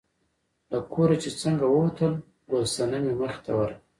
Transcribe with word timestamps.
له 0.71 0.79
کوره 0.93 1.15
چې 1.23 1.29
څنګه 1.41 1.65
ووتل، 1.69 2.13
ګل 2.49 2.63
صنمې 2.75 3.13
مخې 3.19 3.39
ته 3.45 3.51
ورغله. 3.57 3.75